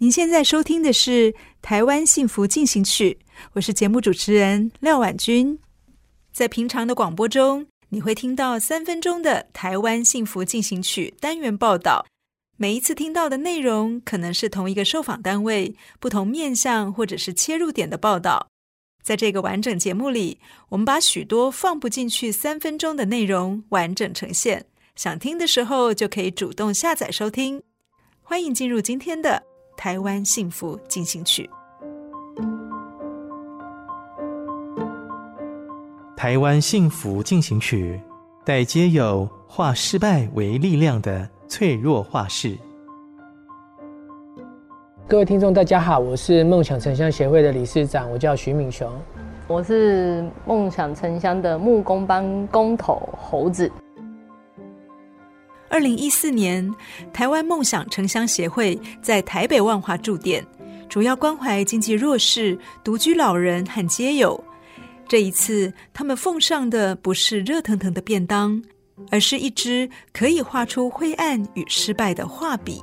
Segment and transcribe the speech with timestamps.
[0.00, 3.18] 您现在收听的是《台湾幸福进行曲》，
[3.54, 5.58] 我是节目主持人廖婉君。
[6.32, 12.06] 在平常的广播中，你会听到三分钟的《台湾幸福进行曲》单元报道。
[12.56, 18.46] 每一次听到的内容可能是同一个受访单位不同面向或者是切入点的报道。
[19.02, 20.38] 在这个完整节目里，
[20.68, 24.66] 我们把许多放不进去三分钟的内容完整呈现。
[24.94, 27.64] 想听的时候就可以主动下载收听。
[28.22, 29.42] 欢迎进入今天的。
[29.78, 31.48] 台湾幸福进行曲。
[36.16, 38.00] 台湾幸福进行曲，
[38.44, 42.58] 带皆有化失败为力量的脆弱画室。
[45.06, 48.90] 各位听众，大家好，我是梦想城乡协会的理事长，我叫徐敏雄。
[49.46, 53.70] 我是梦想城乡的木工班工头猴子。
[55.70, 56.68] 二零一四年，
[57.12, 60.44] 台湾梦想城乡协会在台北万华驻点，
[60.88, 64.42] 主要关怀经济弱势、独居老人和街友。
[65.06, 68.62] 这一次，他们奉上的不是热腾腾的便当，
[69.10, 72.82] 而是一支可以画出灰暗与失败的画笔。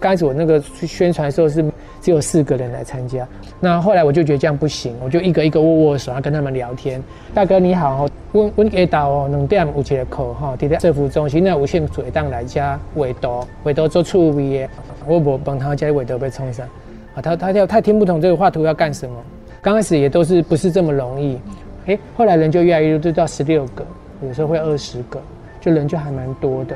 [0.00, 1.62] 刚开始我那个宣传的时候是
[2.00, 3.28] 只有四个人来参加，
[3.60, 7.02] 那后来我就觉得这样不行，我就一个一个握握手，然后跟他们聊天。
[7.34, 14.68] 大哥你好，我我给到哦，两点有一个课哈，在政府中心那有兴趣当来家画图，画图做趣味的。
[15.06, 16.66] 我无帮他家画图被冲上，
[17.14, 19.14] 啊，他他他他听不懂这个画图要干什么。
[19.60, 21.38] 刚开始也都是不是这么容易，
[21.84, 23.84] 哎，后来人就越来越多，就到十六个，
[24.26, 25.20] 有时候会二十个，
[25.60, 26.74] 就人就还蛮多的。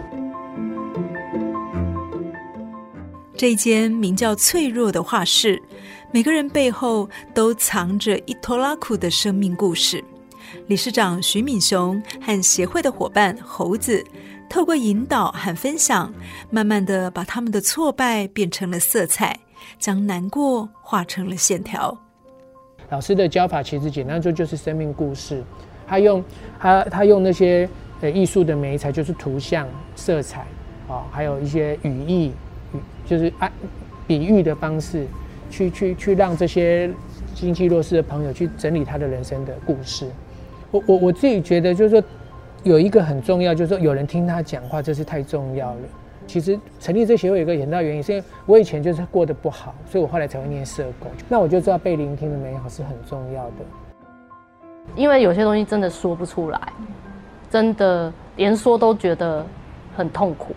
[3.36, 5.60] 这间名叫“脆弱”的画室，
[6.12, 10.02] 每个人背后都藏着一拖拉库的生命故事。
[10.68, 14.04] 理事长徐敏雄和协会的伙伴猴子，
[14.48, 16.12] 透过引导和分享，
[16.48, 19.36] 慢慢的把他们的挫败变成了色彩，
[19.80, 21.96] 将难过画成了线条。
[22.88, 25.42] 老师的教法其实简单说就是生命故事，
[25.88, 26.24] 他用
[26.60, 27.68] 他他用那些
[28.00, 29.66] 呃艺术的媒材，就是图像、
[29.96, 30.46] 色彩
[30.88, 32.32] 啊，还有一些语义。
[33.06, 33.50] 就是按
[34.06, 35.06] 比喻的方式，
[35.50, 36.90] 去去去让这些
[37.34, 40.06] 经济弱势的朋友去整理他的人生的故事。
[40.70, 42.02] 我我我自己觉得，就是说
[42.62, 45.80] 有一个很重要，就是说有人听他讲话，这是太重要了。
[46.26, 51.10] 其实成立这协会有一个很大原因，是因为我以前就是过得不好，所以我后来才会念社工。
[51.28, 53.52] 那我就知道被聆听的美好是很重要的。
[54.96, 56.60] 因为有些东西真的说不出来，
[57.50, 59.44] 真的连说都觉得
[59.94, 60.54] 很痛苦。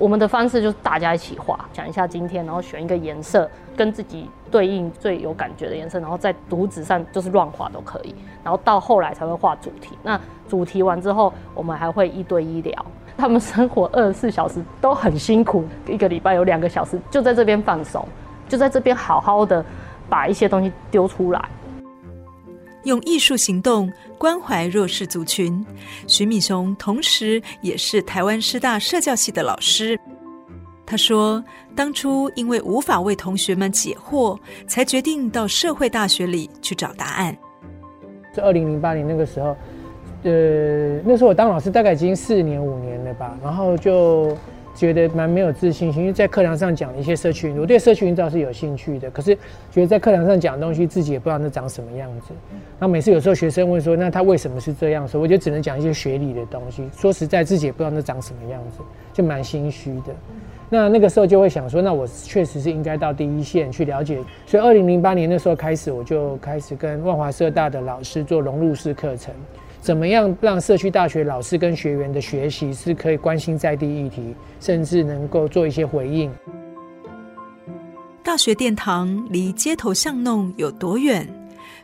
[0.00, 8.14] 我们的方式就是大家一起画，讲一下今天，然后选一个颜色跟自己对应最有感觉的颜色，然后在图纸上就是乱画都可以。
[8.42, 9.98] 然后到后来才会画主题。
[10.02, 10.18] 那
[10.48, 12.86] 主题完之后，我们还会一对一聊。
[13.18, 18.02] 他们生活二十四小时都很辛苦，一个礼拜有两个小时就在这边放松，
[18.48, 19.62] 就在这边好好的
[20.08, 21.48] 把一些东西丢出来。
[22.84, 25.64] 用艺术行动关怀弱势族群，
[26.06, 29.98] 徐敏雄同时也是台湾师大社教系的老师。
[30.86, 31.42] 他说，
[31.76, 37.36] 当初因为无法为同学们解惑，才决定到社会大学里去找答案。
[38.34, 39.56] 是二零零八年那个时候，
[40.24, 44.36] 呃，那时候我当老师大概已经四年五年了吧，然后就。
[44.74, 49.36] 觉得蛮没有自信心，因为在课堂上讲一些社区，我对社区营造是有兴趣的，可是
[49.70, 52.32] 觉得在课堂上讲东西，自己也不知道那长什么样子。
[52.78, 55.20] 那每次有时候学生问说，那他为什么是这样说？
[55.20, 56.88] 我就只能讲一些学理的东西。
[56.96, 58.78] 说实在，自己也不知道那长什么样子，
[59.12, 60.14] 就蛮心虚的。
[60.72, 64.18] 那那个时候就会想说，那我确实是应该到第一线去了解。
[64.46, 69.34] 所以二零零八年那时候开始，我就开始跟万华社大的老师做融入式课程。
[69.80, 76.30] 怎么样让社区大学老师跟学员的学习是可以关心在地议题，甚至能够做一些回应？
[78.22, 81.26] 大学殿堂离街头巷弄有多远？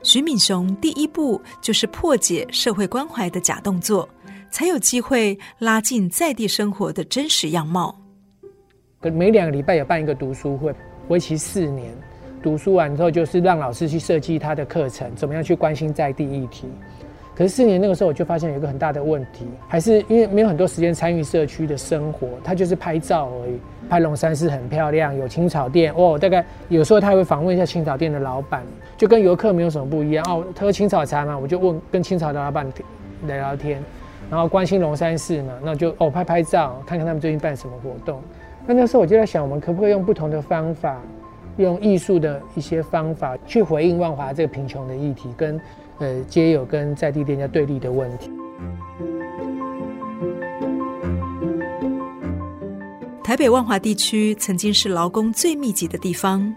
[0.03, 4.07] 徐敏雄第一步就是破解社会关怀的假动作，
[4.51, 7.99] 才有机会拉近在地生活的真实样貌。
[9.01, 10.75] 每两个礼拜有办一个读书会，
[11.09, 11.97] 为期四年。
[12.43, 16.69] 读书完之后，就是让老师去设计他的课程，怎么样去关心在地议题。
[17.37, 23.59] 可是四年那个时候，我就发现有一个很大的问题，还是因为没有很多时间参与社区的生活，他就是拍照而已。
[23.89, 26.19] 拍龙山寺很漂亮，有青草店哦。
[26.19, 28.63] 大概有时候他会访问一下青草店的老板，
[28.97, 30.45] 就跟游客没有什么不一样哦。
[30.55, 32.67] 他喝青草茶嘛，我就问跟青草的老板
[33.27, 33.81] 聊聊天，
[34.31, 38.21] 然后关心龙山寺嘛，那就哦拍拍照，看看他们最近办什么活动。
[38.67, 40.99] 那那时候我就在想，我们可不可以用不同的方法？
[41.59, 45.59] 用艺术的一些方法去回应万华这个贫穷的议题，跟
[45.99, 48.31] 呃街友跟在地店家对立的问题。
[53.23, 56.55] 台北万华地区曾经是劳工最密集的地方，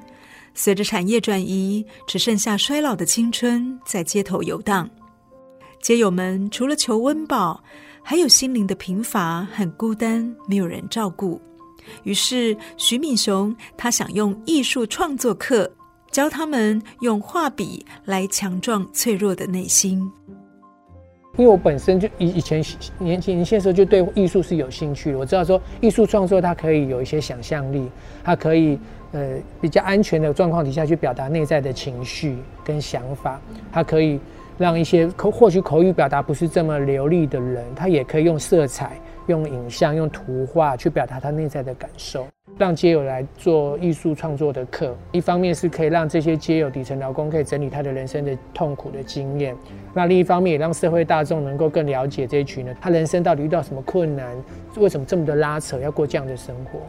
[0.53, 4.87] 随着产业转移，只剩下衰老的青春在街头游荡。
[5.81, 7.63] 街友们除了求温饱，
[8.03, 11.41] 还有心灵的贫乏很孤单，没有人照顾。
[12.03, 15.71] 于是，徐敏雄他想用艺术创作课
[16.11, 19.99] 教他们用画笔来强壮脆弱的内心。
[21.37, 22.61] 因为我本身就以以前
[22.97, 27.89] 年轻年轻时候就对艺术是有兴趣的，我知道说艺术创作它可以有一些想象力，
[28.23, 28.77] 它可以
[29.13, 33.39] 呃比较安全的状况底下去表达内在的情绪跟想法，
[33.71, 34.19] 它可以
[34.57, 38.99] 让一些口或许口语表达不是这么流利的人，他也可以用色彩。
[39.29, 42.27] 用影像、用图画去表达他内在的感受，
[42.57, 44.97] 让街友来做艺术创作的课。
[45.11, 49.55] 一方面是可以让这些街友底层劳工可以整理他的人生的痛苦的经验，
[49.93, 54.35] 那另一方面也让社会大众能够更了解这一群人，他人生到底遇到什么困难，
[54.77, 56.79] 为什么这么的拉扯，要过这样的生活。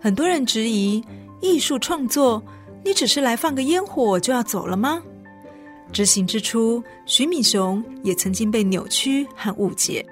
[0.00, 1.02] 很多人质疑
[1.40, 2.42] 艺术创作，
[2.84, 5.02] 你只是来放个烟火就要走了吗？
[5.90, 10.04] 执行之初，徐敏雄也曾经被扭曲和误解。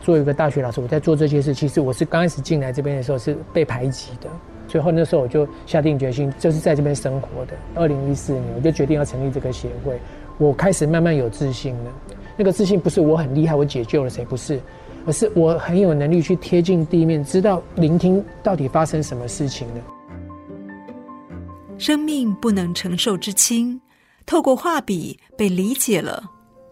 [0.00, 4.28] 作为一个大学老师，我在做这些事，其实我是刚开始进来这边的时候是被排挤的，
[4.66, 7.52] 所以后那时候我就下定决心，就是在这边生活的。
[7.74, 10.00] 二零一四年，我就决定要成立这个协会。
[10.38, 11.92] 我开始慢慢有自信了。
[12.36, 14.58] 那个自信不是我很厉害，我解救了谁，不是，
[15.06, 19.74] 而是我很有能力去贴近地面，知道聆听到底发生什么事情了。
[21.76, 23.78] 生命不能承受之轻，
[24.24, 26.22] 透过画笔被理解了。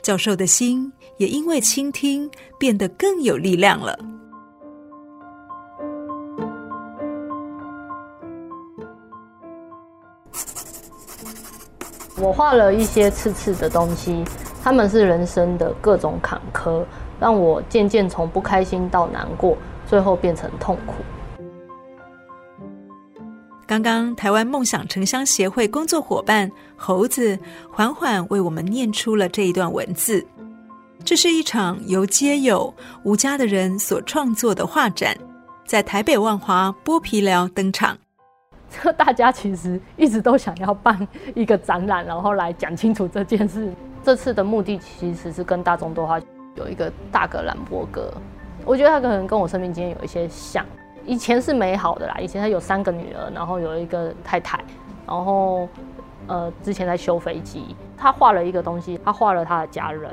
[0.03, 3.99] 教授的心也因为倾听变得更有力量了。
[12.21, 14.25] 我画了一些刺刺的东西，
[14.63, 16.85] 他们是人生的各种坎坷，
[17.21, 19.57] 让我渐渐从不开心到难过，
[19.87, 20.95] 最后变成痛苦。
[23.69, 27.39] 刚刚台湾梦想城乡协会工作伙伴猴子
[27.71, 30.27] 缓缓为我们念出了这一段文字。
[31.09, 35.17] 这是一场由街友无家的人所创作的画展，
[35.65, 37.97] 在台北万华剥皮寮登场。
[38.69, 43.73] 这大家其实一直都想要办一个展览，然后来讲清楚这件事。
[44.05, 46.21] 这次的目的其实是跟大众对话
[46.57, 48.13] 有一个大格兰伯格，
[48.67, 50.63] 我觉得他可能跟我生命经验有一些像。
[51.07, 54.63] 以前是美好的啦，以前他有三个女儿，然后有一个太太，
[55.07, 55.67] 然后
[56.27, 60.11] 呃之前在修飞机，他画了一个东西，他画了他的家人，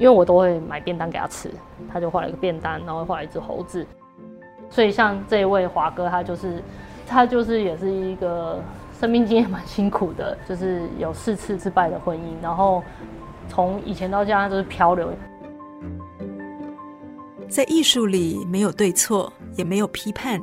[0.00, 1.50] 因为我都会买便当给他吃，
[1.92, 3.86] 他就画了一个便当，然后画了一只猴子，
[4.70, 6.62] 所以像这位华哥，他就是
[7.06, 8.62] 他就是也是一个
[8.98, 12.82] 生命经验蛮辛苦的，就是有四次失败的婚姻，然后
[13.46, 15.12] 从以前到现在都是漂流。
[17.46, 20.40] 在艺术里没有对错，也没有批判，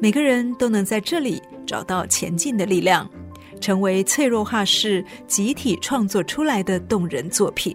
[0.00, 3.08] 每个人都能在这里找到前进的力量，
[3.58, 7.74] 成为脆弱画室集体创作出来的动人作品。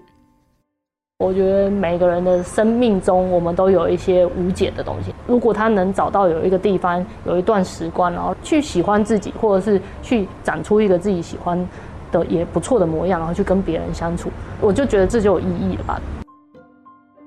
[1.25, 5.11] 我觉得每个人的生命中，我们都有一些无解的东西。
[5.25, 11.57] 如果他能找到有一个地方，有一段时光，然后去喜欢自己，或者是去长出一个自己喜欢
[12.11, 14.29] 的也不错的模样，然后去跟别人相处，
[14.61, 15.99] 我就觉得这就有意义了吧。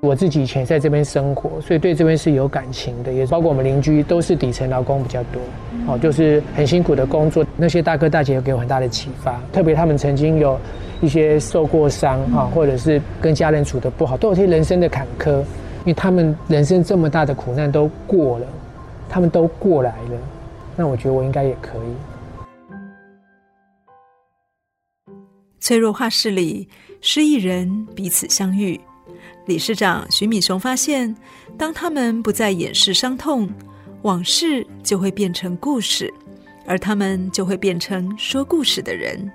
[0.03, 5.43] 我自己以前在这边生活，所以对这边是有感情的，也包括我们邻居都是底层劳工比较多，
[5.89, 7.45] 哦，就是很辛苦的工作。
[7.57, 10.57] 那些大哥大姐有给我很大的启发，特别他们曾经有
[11.01, 18.47] 一些受过伤啊，或者是跟家人处的不好，都有些人生的坎坷，因为他们人生这么大的苦难都过了，
[19.09, 20.19] 他们都过来了，
[20.77, 21.95] 那我觉得我应该也可以。
[25.59, 26.69] 脆弱画室里，
[27.01, 28.81] 失意人彼此相遇。
[29.47, 31.15] 理事长徐敏雄发现，
[31.57, 33.49] 当他们不再掩饰伤痛，
[34.03, 36.13] 往事就会变成故事，
[36.67, 39.31] 而他们就会变成说故事的人。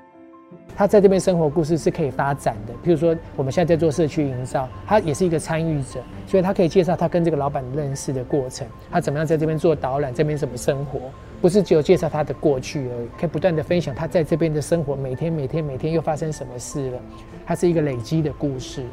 [0.76, 11.00] 他在这边生活故事是可以发展的，譬如说我们现在在做社区营造，他也是一个参与者，所以他可以介绍他跟这个老板认识的过程，他怎么样在这边做导览，这边怎么生活，
[11.42, 17.00] 不是只有介绍他的过去而已，可以不断的分享他在这边的生活，每天每天每天又发生什么事了，
[17.46, 18.84] 他是一个累积的故事。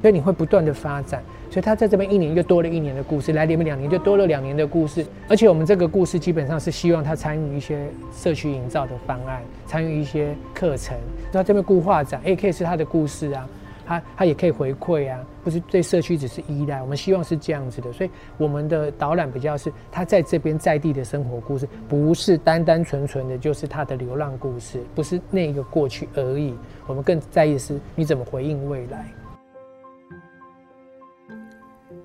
[0.00, 10.96] 所以你会不断的发展，所以他在这边一年又多了一年的故事，来你们两年就多了两年的故事，而且我们这个故事基本上是希望他参与一些社区营造的方案，参与一些课程，
[11.32, 13.48] 那这边固画展，，A K 是他的故事啊，
[13.84, 26.54] 他他也可以回馈啊，不是对社区只是依赖，我们希望是这样子的，所以我们的导览比较是他在这边在地的生活故事，不是单单纯纯的就是他的流浪故事，不是那个过去而已，
[26.86, 29.04] 我们更在意的是你怎么回应未来。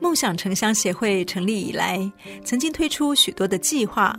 [0.04, 1.98] 梦想城乡协会成立以来，
[2.44, 4.14] 曾经推出许多的计划，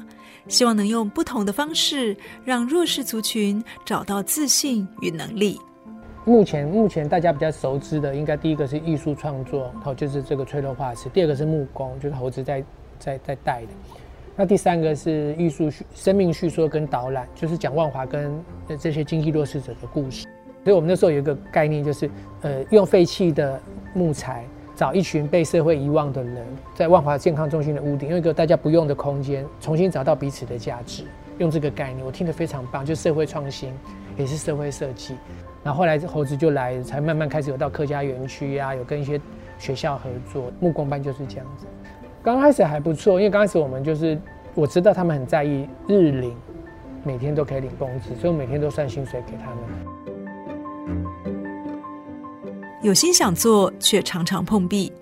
[0.49, 5.61] 希望能用不同的方式让弱势族群找到自信与能力。
[6.25, 12.65] 目前，目前大家比较熟知的，应该第一个是艺术创作，好，就是这个脆弱画室；第二个是木工，就是猴子在
[12.99, 13.69] 在在带的。
[14.37, 18.43] 那第三个是艺术生命叙说跟导览，就是讲万华跟
[18.79, 20.27] 这些经济弱势者的故事。
[20.65, 22.11] 所以我们那时候有一个概念，就是
[22.41, 23.61] 呃，用废弃的
[23.93, 24.47] 木材。
[24.75, 31.05] 找一群被社会遗忘的人，在万华健康中心的屋顶，用一个大家不用的空间，重新找到彼此的价值。
[31.39, 33.73] 用这个概念，我听得非常棒，就社会创新，
[34.17, 35.17] 也是社会设计。
[35.63, 39.21] 然后后来猴子就来，才慢慢开始有到客家园区啊，有跟一些
[39.59, 40.53] 学校合作。
[40.61, 41.67] 木工班就是这样子。
[42.23, 44.19] 刚开始还不错，因为刚开始我们就是
[44.55, 46.37] 我知道他们很在意日领，
[47.03, 49.94] 每天都可以领工资，所以我每天都算薪水给他们。
[52.85, 54.93] 有心想做，却常常碰壁。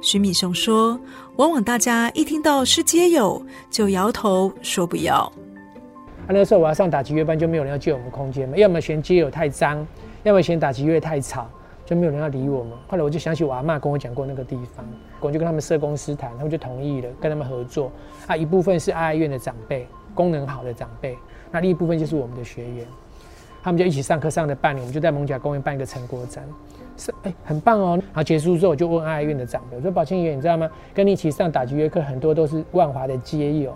[0.00, 0.96] 徐米雄说
[1.34, 5.16] ：“往往大家一听到是街友，就摇头说不要。
[5.16, 8.56] 啊，那时候我要上打击乐班，就没有人要借我们空间嘛。
[8.56, 9.84] 要么嫌街友太脏，
[10.22, 11.50] 要么嫌打击乐太吵，
[11.84, 12.72] 就没有人要理我们。
[12.86, 14.86] 后来我就想起我阿妈跟我讲过那个地方，
[15.18, 17.90] 我就跟他们社公司谈，他们就同意了，跟他们合作。
[18.28, 21.18] 啊，一部分是爱爱院的长辈，功能好的长辈，
[21.50, 22.86] 那另一部分就是我们的学员，
[23.60, 26.44] 他们就一起上课上了半年，我们就在艋舺公园办一个成果展。
[26.96, 27.96] 是哎、很棒哦！
[27.96, 30.70] 然后结束之后，我就问爱院的长辈，我说：“宝庆爷，你知道吗？
[30.94, 33.74] 跟你一起上打击乐课，很多都是万华的街友。”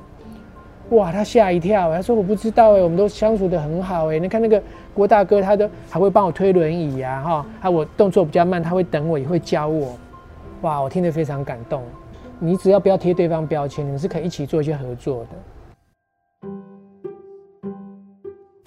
[0.90, 4.18] 哇，他吓一跳，他说：“我不知道哎，我们都相处得很好哎。
[4.18, 4.62] 你看那个
[4.94, 9.98] 郭大哥，他都还会帮我推轮椅呀，哈，啊，我动作比较慢，他会等我，也会教我。
[10.62, 11.82] 哇，我听得非常感动。
[12.38, 15.30] 你只要不要贴对方标签，你们是可以一起做一些合作的。”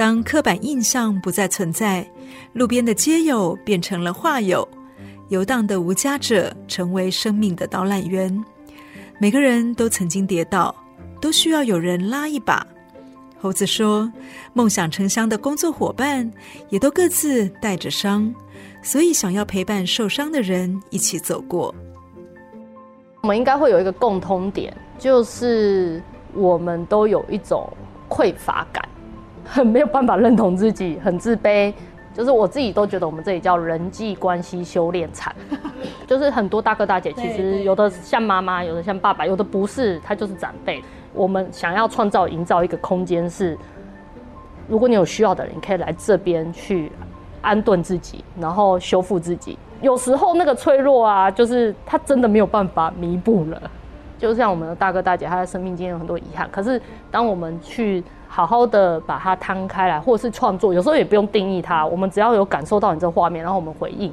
[0.02, 2.04] 当刻板印象不再存在，
[2.54, 4.68] 路边的街友变成了画友，
[5.30, 8.44] 游荡的无家者成为生命的导览员。
[9.20, 10.74] 每个人都曾经跌倒，
[11.22, 12.66] 都需要有人拉一把。
[13.40, 14.12] 猴子说
[14.54, 16.28] ：“梦想成乡的工作伙伴
[16.70, 18.34] 也都各自带着伤，
[18.82, 21.72] 所以想要陪伴受伤的人一起走过。”
[23.22, 26.02] 我们应该会有一个共通点，就是
[26.34, 27.72] 我们都有一种
[28.10, 28.84] 匮乏感。
[29.44, 31.74] 很没有办法认同自己，很自卑，
[32.14, 35.34] 就是我自己都觉得我们这里叫人际关系修炼场，
[36.08, 40.82] 就是很多大哥大姐，其实有的像妈妈，有的像爸爸，有的不是，他就是长辈。
[41.14, 43.58] 我们想要创造、营造一个空间，是
[44.68, 46.92] 如果你有需要的人，你可以来这边去
[47.42, 49.58] 安顿自己，然后修复自己。
[49.82, 53.62] 有时候那个脆弱啊，就是他真的没有办法弥补了。
[54.18, 58.04] 就像我们的大哥大姐，他的生命经验有很多遗憾，可是当我们去。
[58.34, 64.12] 好好的把它摊开来，或者是创作，有时候也不用定义它，我们只要有感受到你这画面，然后我们回应，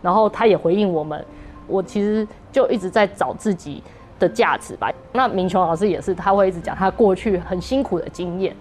[0.00, 1.22] 然后他也回应我们。
[1.66, 3.82] 我其实就一直在找自己
[4.20, 4.88] 的价值吧。
[5.12, 8.54] 那明琼老师也是，他会一直讲他过去很辛苦的经验，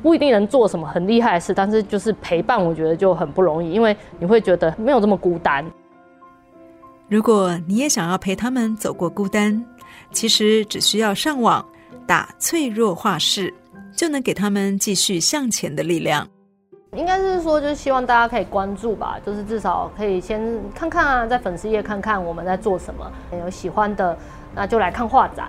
[0.00, 5.66] 不一定能做什么很厉害的事，但是就是陪伴，我觉得就很不容易，因为你会觉得没有这么孤单。
[7.08, 9.64] 如果你也想要陪他们走过孤单，
[10.12, 11.66] 其实只需要上网
[12.06, 13.52] 打脆弱画室。
[13.96, 16.26] 就能给他们继续向前的力量。
[16.96, 20.40] 应该是说，就是希望大家可以关注吧，就是至少可以先
[20.72, 23.04] 看看啊，在粉丝页看看我们在做什么。
[23.32, 24.16] 有喜欢的，
[24.54, 25.48] 那就来看画展。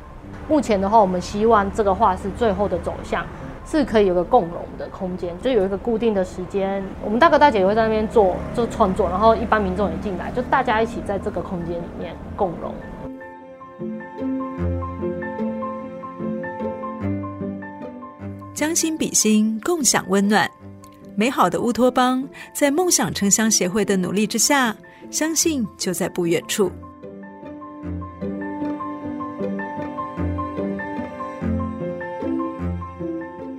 [0.50, 3.24] 目前的话，我们希望这个画是最后的走向
[3.64, 12.74] 是可以有个共融的空间，就有一个固定的时间，我们大哥大姐也会在那边做做创作，然后一般民众也进来，就大家一起在这个空间里面共融。
[18.56, 20.50] 将心比心，共享温暖。
[21.14, 24.74] 美好的乌托邦，在梦想城乡协会的努力之下，
[25.12, 26.72] 相信就在不远处。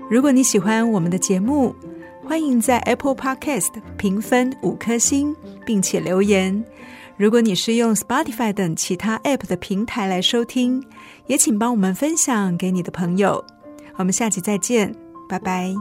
[0.08, 1.74] 如果你喜欢我们的节目，
[2.24, 5.36] 欢迎在 Apple Podcast 评分五颗星，
[5.66, 6.64] 并且留言。
[7.18, 10.82] 如果你是用 Spotify 等其他 App 的平台来收听，
[11.26, 13.44] 也请帮我们分享给你的朋友。
[13.98, 14.94] 我们下期再见，
[15.28, 15.74] 拜拜。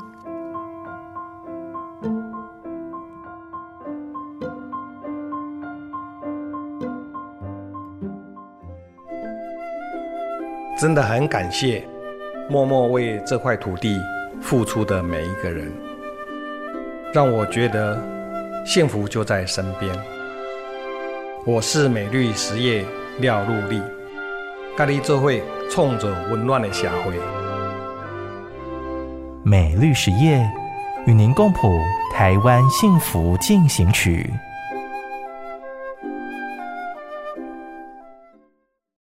[10.78, 11.88] 真的很感谢
[12.50, 14.00] 默默为这块土地
[14.42, 15.72] 付出的每一个人，
[17.14, 17.98] 让我觉得
[18.66, 19.94] 幸福就在身边。
[21.46, 22.86] 我是美绿实业
[23.20, 23.82] 廖禄立，
[24.78, 27.45] 咖喱做会冲着温暖的社会。
[29.48, 30.44] 美丽实业
[31.06, 31.80] 与您共谱
[32.12, 34.28] 台湾幸福进行曲。